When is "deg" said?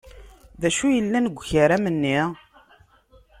1.27-1.37